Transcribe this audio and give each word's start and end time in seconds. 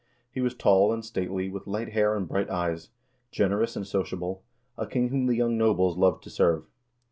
He 0.31 0.41
was 0.41 0.55
tall 0.55 0.91
and 0.91 1.05
stately, 1.05 1.47
with 1.51 1.67
light 1.67 1.89
hair 1.89 2.15
and 2.15 2.27
bright 2.27 2.49
eyes, 2.49 2.89
generous 3.29 3.75
and 3.75 3.85
sociable, 3.85 4.41
a 4.75 4.87
king 4.87 5.09
whom 5.09 5.27
the 5.27 5.35
young 5.35 5.59
cobles 5.59 5.95
loved 5.95 6.23
to 6.23 6.31
serve. 6.31 6.65